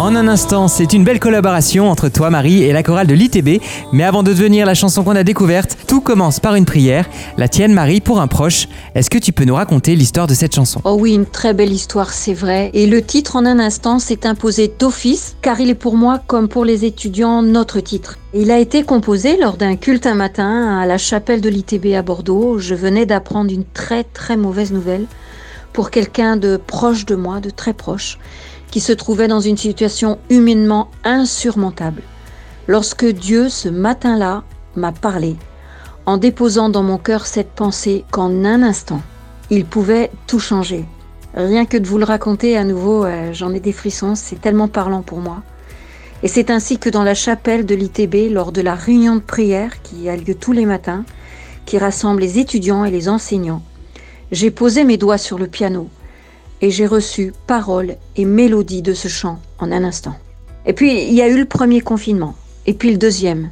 En 0.00 0.16
un 0.16 0.28
instant, 0.28 0.66
c'est 0.66 0.94
une 0.94 1.04
belle 1.04 1.20
collaboration 1.20 1.90
entre 1.90 2.08
toi, 2.08 2.30
Marie, 2.30 2.62
et 2.62 2.72
la 2.72 2.82
chorale 2.82 3.06
de 3.06 3.12
l'ITB. 3.12 3.62
Mais 3.92 4.02
avant 4.02 4.22
de 4.22 4.32
devenir 4.32 4.64
la 4.64 4.72
chanson 4.72 5.04
qu'on 5.04 5.14
a 5.14 5.24
découverte, 5.24 5.76
tout 5.86 6.00
commence 6.00 6.40
par 6.40 6.54
une 6.54 6.64
prière. 6.64 7.06
La 7.36 7.48
tienne, 7.48 7.74
Marie, 7.74 8.00
pour 8.00 8.18
un 8.18 8.26
proche. 8.26 8.66
Est-ce 8.94 9.10
que 9.10 9.18
tu 9.18 9.34
peux 9.34 9.44
nous 9.44 9.56
raconter 9.56 9.94
l'histoire 9.96 10.26
de 10.26 10.32
cette 10.32 10.54
chanson? 10.54 10.80
Oh 10.84 10.96
oui, 10.98 11.12
une 11.12 11.26
très 11.26 11.52
belle 11.52 11.70
histoire, 11.70 12.14
c'est 12.14 12.32
vrai. 12.32 12.70
Et 12.72 12.86
le 12.86 13.02
titre 13.02 13.36
en 13.36 13.44
un 13.44 13.58
instant 13.58 13.98
s'est 13.98 14.26
imposé 14.26 14.72
d'office, 14.78 15.36
car 15.42 15.60
il 15.60 15.68
est 15.68 15.74
pour 15.74 15.96
moi, 15.96 16.18
comme 16.26 16.48
pour 16.48 16.64
les 16.64 16.86
étudiants, 16.86 17.42
notre 17.42 17.80
titre. 17.80 18.16
Il 18.32 18.50
a 18.50 18.58
été 18.58 18.84
composé 18.84 19.36
lors 19.36 19.58
d'un 19.58 19.76
culte 19.76 20.06
un 20.06 20.14
matin 20.14 20.78
à 20.78 20.86
la 20.86 20.96
chapelle 20.96 21.42
de 21.42 21.50
l'ITB 21.50 21.92
à 21.94 22.00
Bordeaux. 22.00 22.58
Je 22.58 22.74
venais 22.74 23.04
d'apprendre 23.04 23.52
une 23.52 23.64
très 23.74 24.04
très 24.04 24.38
mauvaise 24.38 24.72
nouvelle 24.72 25.04
pour 25.74 25.90
quelqu'un 25.90 26.36
de 26.36 26.56
proche 26.56 27.06
de 27.06 27.14
moi, 27.14 27.40
de 27.40 27.50
très 27.50 27.74
proche, 27.74 28.18
qui 28.70 28.80
se 28.80 28.92
trouvait 28.92 29.28
dans 29.28 29.40
une 29.40 29.56
situation 29.56 30.18
humainement 30.30 30.90
insurmontable. 31.04 32.02
Lorsque 32.68 33.06
Dieu, 33.06 33.48
ce 33.48 33.68
matin-là, 33.68 34.44
m'a 34.76 34.92
parlé, 34.92 35.36
en 36.06 36.16
déposant 36.16 36.68
dans 36.68 36.82
mon 36.82 36.98
cœur 36.98 37.26
cette 37.26 37.50
pensée 37.50 38.04
qu'en 38.10 38.44
un 38.44 38.62
instant, 38.62 39.02
il 39.50 39.64
pouvait 39.64 40.10
tout 40.26 40.38
changer. 40.38 40.84
Rien 41.34 41.64
que 41.66 41.76
de 41.76 41.86
vous 41.86 41.98
le 41.98 42.04
raconter 42.04 42.56
à 42.56 42.64
nouveau, 42.64 43.04
euh, 43.04 43.32
j'en 43.32 43.52
ai 43.52 43.60
des 43.60 43.72
frissons, 43.72 44.14
c'est 44.14 44.40
tellement 44.40 44.68
parlant 44.68 45.02
pour 45.02 45.18
moi. 45.18 45.42
Et 46.22 46.28
c'est 46.28 46.50
ainsi 46.50 46.78
que 46.78 46.90
dans 46.90 47.02
la 47.02 47.14
chapelle 47.14 47.64
de 47.64 47.74
l'ITB, 47.74 48.32
lors 48.32 48.52
de 48.52 48.60
la 48.60 48.74
réunion 48.74 49.16
de 49.16 49.20
prière 49.20 49.82
qui 49.82 50.08
a 50.08 50.16
lieu 50.16 50.34
tous 50.34 50.52
les 50.52 50.66
matins, 50.66 51.04
qui 51.66 51.78
rassemble 51.78 52.20
les 52.20 52.38
étudiants 52.38 52.84
et 52.84 52.90
les 52.90 53.08
enseignants, 53.08 53.62
j'ai 54.32 54.50
posé 54.50 54.84
mes 54.84 54.96
doigts 54.96 55.18
sur 55.18 55.38
le 55.38 55.46
piano 55.46 55.88
et 56.60 56.70
j'ai 56.70 56.86
reçu 56.86 57.32
paroles 57.46 57.96
et 58.16 58.24
mélodies 58.24 58.82
de 58.82 58.94
ce 58.94 59.08
chant 59.08 59.38
en 59.58 59.72
un 59.72 59.84
instant. 59.84 60.16
Et 60.66 60.72
puis 60.72 61.04
il 61.04 61.14
y 61.14 61.22
a 61.22 61.28
eu 61.28 61.38
le 61.38 61.46
premier 61.46 61.80
confinement, 61.80 62.34
et 62.66 62.74
puis 62.74 62.90
le 62.90 62.98
deuxième. 62.98 63.50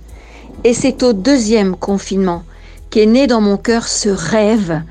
Et 0.65 0.75
c'est 0.75 1.03
au 1.03 1.13
deuxième 1.13 1.77
confinement 1.77 2.45
qu'est 2.91 3.07
né 3.07 3.27
dans 3.27 3.41
mon 3.41 3.57
cœur 3.57 3.87
ce 3.87 4.09
rêve 4.09 4.83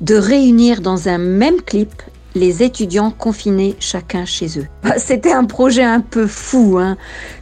de 0.00 0.16
réunir 0.16 0.80
dans 0.80 1.08
un 1.08 1.18
même 1.18 1.62
clip 1.62 2.02
les 2.34 2.62
étudiants 2.62 3.10
confinés 3.10 3.76
chacun 3.78 4.24
chez 4.24 4.58
eux. 4.58 4.66
Bah, 4.82 4.94
C'était 4.98 5.32
un 5.32 5.44
projet 5.44 5.84
un 5.84 6.00
peu 6.00 6.26
fou, 6.26 6.78
hein, 6.80 6.96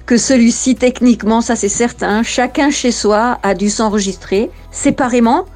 que 0.06 0.16
celui-ci 0.16 0.76
techniquement, 0.76 1.40
ça 1.40 1.56
c'est 1.56 1.68
certain, 1.68 2.22
chacun 2.22 2.70
chez 2.70 2.92
soi 2.92 3.38
a 3.42 3.54
dû 3.54 3.70
s'enregistrer 3.70 4.50
séparément, 4.70 5.46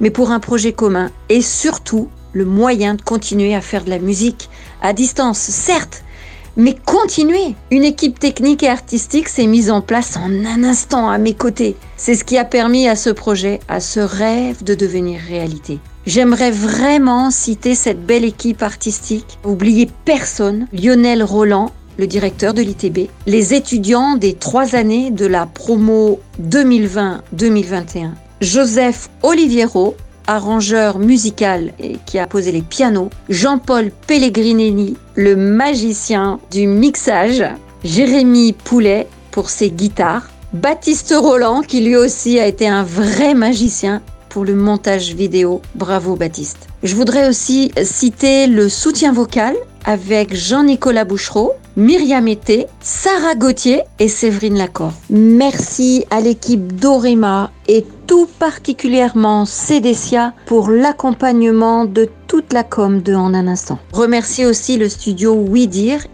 mais 0.00 0.10
pour 0.10 0.30
un 0.30 0.40
projet 0.40 0.72
commun 0.72 1.10
et 1.28 1.42
surtout 1.42 2.08
le 2.36 2.44
moyen 2.44 2.94
de 2.94 3.00
continuer 3.00 3.54
à 3.54 3.62
faire 3.62 3.82
de 3.82 3.88
la 3.88 3.98
musique 3.98 4.50
à 4.82 4.92
distance, 4.92 5.38
certes, 5.38 6.04
mais 6.58 6.74
continuer. 6.74 7.54
Une 7.70 7.82
équipe 7.82 8.18
technique 8.18 8.62
et 8.62 8.68
artistique 8.68 9.28
s'est 9.28 9.46
mise 9.46 9.70
en 9.70 9.80
place 9.80 10.18
en 10.18 10.30
un 10.44 10.62
instant 10.62 11.08
à 11.08 11.16
mes 11.16 11.32
côtés. 11.32 11.76
C'est 11.96 12.14
ce 12.14 12.24
qui 12.24 12.36
a 12.36 12.44
permis 12.44 12.88
à 12.88 12.96
ce 12.96 13.08
projet, 13.08 13.60
à 13.68 13.80
ce 13.80 14.00
rêve 14.00 14.62
de 14.64 14.74
devenir 14.74 15.18
réalité. 15.26 15.78
J'aimerais 16.04 16.50
vraiment 16.50 17.30
citer 17.30 17.74
cette 17.74 18.04
belle 18.04 18.24
équipe 18.24 18.62
artistique. 18.62 19.38
Oubliez 19.42 19.88
personne, 20.04 20.66
Lionel 20.74 21.22
Roland, 21.22 21.72
le 21.96 22.06
directeur 22.06 22.52
de 22.52 22.60
l'ITB, 22.60 23.08
les 23.26 23.54
étudiants 23.54 24.16
des 24.16 24.34
trois 24.34 24.74
années 24.76 25.10
de 25.10 25.24
la 25.24 25.46
promo 25.46 26.20
2020-2021, 26.42 28.10
Joseph 28.42 29.08
Oliviero, 29.22 29.96
arrangeur 30.26 30.98
musical 30.98 31.72
et 31.78 31.98
qui 32.06 32.18
a 32.18 32.26
posé 32.26 32.52
les 32.52 32.62
pianos, 32.62 33.10
Jean-Paul 33.28 33.90
Pellegrinelli, 34.06 34.96
le 35.14 35.36
magicien 35.36 36.40
du 36.50 36.66
mixage, 36.66 37.44
Jérémy 37.84 38.52
Poulet 38.52 39.06
pour 39.30 39.50
ses 39.50 39.70
guitares, 39.70 40.28
Baptiste 40.52 41.14
Roland 41.16 41.60
qui 41.60 41.80
lui 41.80 41.96
aussi 41.96 42.38
a 42.38 42.46
été 42.46 42.66
un 42.66 42.82
vrai 42.82 43.34
magicien 43.34 44.00
pour 44.28 44.44
le 44.44 44.54
montage 44.54 45.14
vidéo. 45.14 45.62
Bravo 45.74 46.14
Baptiste. 46.14 46.68
Je 46.82 46.94
voudrais 46.94 47.28
aussi 47.28 47.72
citer 47.82 48.46
le 48.46 48.68
soutien 48.68 49.12
vocal 49.12 49.54
avec 49.86 50.34
Jean-Nicolas 50.34 51.04
Bouchereau, 51.04 51.52
Myriam 51.76 52.26
Été, 52.26 52.66
Sarah 52.80 53.34
Gauthier 53.34 53.82
et 53.98 54.08
Séverine 54.08 54.58
Lacor. 54.58 54.92
Merci 55.10 56.04
à 56.10 56.20
l'équipe 56.20 56.74
d'Orema 56.74 57.50
et 57.68 57.86
tout 58.06 58.28
particulièrement 58.38 59.44
Cédécia 59.44 60.32
pour 60.46 60.70
l'accompagnement 60.70 61.84
de 61.84 62.08
toute 62.26 62.52
la 62.52 62.64
com 62.64 63.02
de 63.02 63.14
En 63.14 63.34
un 63.34 63.46
instant. 63.46 63.78
Remercier 63.92 64.46
aussi 64.46 64.76
le 64.76 64.88
studio 64.88 65.34
Oui 65.34 65.70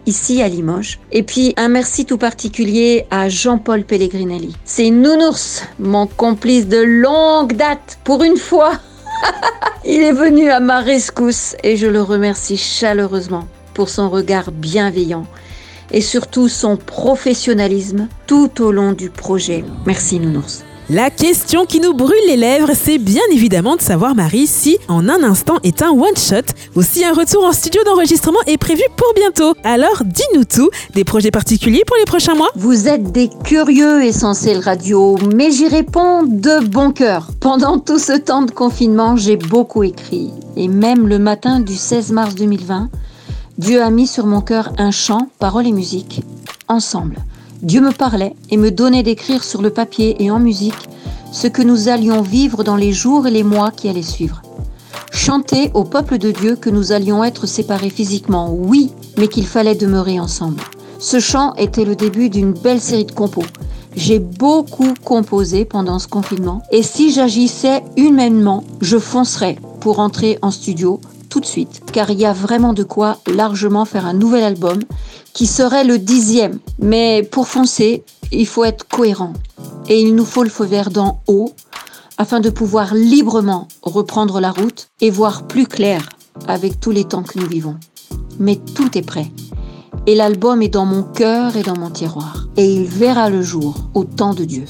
ici 0.07 0.43
à 0.43 0.49
Limoges. 0.49 0.99
Et 1.11 1.23
puis 1.23 1.55
un 1.57 1.69
merci 1.69 2.05
tout 2.05 2.19
particulier 2.19 3.07
à 3.11 3.29
Jean-Paul 3.29 3.85
Pellegrinelli. 3.85 4.57
C'est 4.64 4.91
Nounours, 4.91 5.62
mon 5.79 6.07
complice 6.07 6.67
de 6.69 6.79
longue 6.79 7.55
date. 7.55 7.99
Pour 8.05 8.25
une 8.25 8.37
fois, 8.37 8.73
il 9.85 10.02
est 10.02 10.12
venu 10.12 10.50
à 10.50 10.61
ma 10.61 10.81
rescousse 10.81 11.55
et 11.62 11.76
je 11.76 11.87
le 11.87 12.02
remercie 12.02 12.57
chaleureusement 12.57 13.47
pour 13.75 13.88
son 13.88 14.11
regard 14.11 14.50
bienveillant 14.50 15.26
et 15.91 16.00
surtout 16.00 16.49
son 16.49 16.76
professionnalisme 16.76 18.09
tout 18.26 18.62
au 18.62 18.73
long 18.73 18.93
du 18.93 19.11
projet. 19.11 19.64
Merci 19.87 20.19
Nounours. 20.19 20.64
La 20.91 21.11
question 21.11 21.64
qui 21.64 21.81
nous 21.81 21.95
brûle 21.95 22.12
les 22.26 22.37
lèvres, 22.37 22.73
c'est 22.75 22.99
bien 22.99 23.23
évidemment 23.31 23.76
de 23.76 23.81
savoir, 23.81 24.17
Marie, 24.17 24.49
si 24.49 24.79
En 24.88 25.09
un 25.09 25.23
instant 25.23 25.59
est 25.62 25.81
un 25.81 25.91
one-shot 25.91 26.52
ou 26.75 26.83
si 26.83 27.05
un 27.05 27.14
retour 27.14 27.45
en 27.45 27.52
studio 27.52 27.81
d'enregistrement 27.85 28.41
est 28.47 28.59
prévu 28.59 28.83
pour 28.97 29.14
bientôt. 29.14 29.55
Alors, 29.62 30.02
dis-nous 30.05 30.45
tout, 30.45 30.69
des 30.95 31.05
projets 31.05 31.31
particuliers 31.31 31.85
pour 31.87 31.97
les 31.97 32.05
prochains 32.05 32.35
mois? 32.35 32.50
Vous 32.57 32.88
êtes 32.88 33.12
des 33.12 33.31
curieux 33.45 34.02
essentiels 34.02 34.59
radio, 34.59 35.17
mais 35.35 35.52
j'y 35.52 35.69
réponds 35.69 36.25
de 36.25 36.67
bon 36.67 36.91
cœur. 36.91 37.29
Pendant 37.41 37.79
tout 37.79 38.00
ce 38.00 38.19
temps 38.19 38.43
de 38.43 38.50
confinement, 38.50 39.17
j'ai 39.17 39.37
beaucoup 39.37 39.85
écrit. 39.85 40.33
Et 40.57 40.67
même 40.67 41.07
le 41.07 41.21
matin 41.21 41.61
du 41.61 41.76
16 41.76 42.11
mars 42.11 42.35
2020, 42.35 42.91
Dieu 43.62 43.81
a 43.81 43.90
mis 43.90 44.09
sur 44.09 44.26
mon 44.26 44.40
cœur 44.40 44.73
un 44.76 44.90
chant, 44.90 45.28
paroles 45.38 45.69
et 45.69 45.73
musique, 45.73 46.25
ensemble. 46.66 47.19
Dieu 47.62 47.81
me 47.81 47.92
parlait 47.92 48.35
et 48.50 48.57
me 48.57 48.73
donnait 48.73 49.04
d'écrire 49.04 49.45
sur 49.45 49.62
le 49.62 49.71
papier 49.71 50.16
et 50.19 50.33
en 50.33 50.40
musique 50.40 50.88
ce 51.31 51.47
que 51.47 51.62
nous 51.62 51.88
allions 51.88 52.23
vivre 52.23 52.64
dans 52.64 52.75
les 52.75 52.92
jours 52.92 53.28
et 53.28 53.31
les 53.31 53.45
mois 53.45 53.71
qui 53.71 53.88
allaient 53.88 54.02
suivre. 54.02 54.42
Chanter 55.12 55.71
au 55.75 55.85
peuple 55.85 56.19
de 56.19 56.33
Dieu 56.33 56.57
que 56.57 56.71
nous 56.71 56.90
allions 56.90 57.23
être 57.23 57.47
séparés 57.47 57.90
physiquement, 57.90 58.52
oui, 58.52 58.90
mais 59.16 59.28
qu'il 59.28 59.47
fallait 59.47 59.76
demeurer 59.76 60.19
ensemble. 60.19 60.61
Ce 60.99 61.21
chant 61.21 61.54
était 61.54 61.85
le 61.85 61.95
début 61.95 62.31
d'une 62.31 62.54
belle 62.54 62.81
série 62.81 63.04
de 63.04 63.12
compos. 63.12 63.47
J'ai 63.95 64.19
beaucoup 64.19 64.92
composé 65.04 65.64
pendant 65.66 66.00
ce 66.00 66.09
confinement 66.09 66.62
et 66.73 66.83
si 66.83 67.12
j'agissais 67.12 67.85
humainement, 67.97 68.64
je 68.81 68.99
foncerais 68.99 69.57
pour 69.78 70.00
entrer 70.00 70.37
en 70.42 70.50
studio 70.50 71.00
tout 71.33 71.41
de 71.41 71.47
suite, 71.47 71.81
car 71.91 72.11
il 72.11 72.21
y 72.21 72.27
a 72.27 72.35
vraiment 72.35 72.75
de 72.75 72.83
quoi 72.83 73.17
largement 73.27 73.87
faire 73.87 74.05
un 74.05 74.12
nouvel 74.12 74.45
album 74.45 74.81
qui 75.33 75.47
serait 75.47 75.83
le 75.83 75.99
dixième. 75.99 76.59
Mais 76.79 77.23
pour 77.23 77.49
foncer, 77.49 78.05
il 78.33 78.47
faut 78.47 78.65
être 78.65 78.87
cohérent. 78.87 79.33
Et 79.89 79.99
il 79.99 80.15
nous 80.15 80.27
faut 80.27 80.43
le 80.43 80.51
feu 80.51 80.67
vert 80.67 80.91
d'en 80.91 81.23
haut 81.27 81.55
afin 82.19 82.41
de 82.41 82.51
pouvoir 82.51 82.95
librement 82.95 83.67
reprendre 83.81 84.41
la 84.41 84.51
route 84.51 84.91
et 85.01 85.09
voir 85.09 85.47
plus 85.47 85.67
clair 85.67 86.07
avec 86.49 86.81
tous 86.81 86.91
les 86.91 87.05
temps 87.05 87.23
que 87.23 87.39
nous 87.39 87.49
vivons. 87.49 87.77
Mais 88.39 88.57
tout 88.57 88.99
est 88.99 89.07
prêt. 89.07 89.31
Et 90.07 90.17
l'album 90.17 90.63
est 90.63 90.69
dans 90.69 90.85
mon 90.85 91.05
cœur 91.05 91.57
et 91.57 91.63
dans 91.63 91.77
mon 91.77 91.89
tiroir. 91.89 92.47
Et 92.57 92.65
il 92.65 92.87
verra 92.87 93.31
le 93.31 93.41
jour 93.41 93.77
au 93.95 94.03
temps 94.03 94.35
de 94.35 94.45
Dieu. 94.45 94.65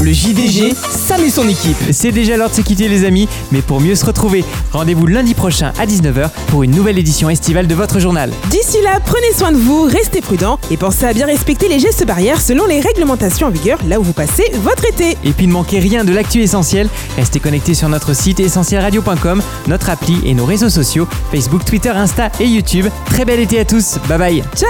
Le 0.00 0.10
JDG, 0.10 0.74
Sam 0.74 1.22
et 1.22 1.28
son 1.28 1.46
équipe. 1.46 1.76
C'est 1.92 2.12
déjà 2.12 2.38
l'heure 2.38 2.48
de 2.48 2.54
se 2.54 2.62
quitter 2.62 2.88
les 2.88 3.04
amis, 3.04 3.28
mais 3.52 3.60
pour 3.60 3.82
mieux 3.82 3.94
se 3.94 4.06
retrouver, 4.06 4.42
rendez-vous 4.72 5.06
lundi 5.06 5.34
prochain 5.34 5.72
à 5.78 5.84
19h 5.84 6.30
pour 6.46 6.62
une 6.62 6.70
nouvelle 6.70 6.98
édition 6.98 7.28
estivale 7.28 7.66
de 7.66 7.74
votre 7.74 8.00
journal. 8.00 8.30
D'ici 8.48 8.78
là, 8.82 8.98
prenez 9.04 9.32
soin 9.36 9.52
de 9.52 9.58
vous, 9.58 9.82
restez 9.82 10.22
prudents 10.22 10.58
et 10.70 10.78
pensez 10.78 11.04
à 11.04 11.12
bien 11.12 11.26
respecter 11.26 11.68
les 11.68 11.78
gestes 11.78 12.06
barrières 12.06 12.40
selon 12.40 12.64
les 12.64 12.80
réglementations 12.80 13.48
en 13.48 13.50
vigueur 13.50 13.78
là 13.86 14.00
où 14.00 14.02
vous 14.02 14.14
passez 14.14 14.50
votre 14.62 14.86
été. 14.86 15.18
Et 15.22 15.32
puis 15.32 15.46
ne 15.46 15.52
manquez 15.52 15.78
rien 15.80 16.04
de 16.04 16.12
l'actu 16.14 16.40
essentiel, 16.40 16.88
restez 17.16 17.38
connectés 17.38 17.74
sur 17.74 17.90
notre 17.90 18.14
site 18.14 18.40
essentielradio.com, 18.40 19.42
notre 19.68 19.90
appli 19.90 20.16
et 20.24 20.32
nos 20.32 20.46
réseaux 20.46 20.70
sociaux, 20.70 21.06
Facebook, 21.30 21.66
Twitter, 21.66 21.90
Insta 21.90 22.30
et 22.40 22.46
YouTube. 22.46 22.86
Très 23.04 23.26
bel 23.26 23.40
été 23.40 23.60
à 23.60 23.66
tous, 23.66 23.98
bye 24.08 24.18
bye 24.18 24.42
Ciao 24.56 24.69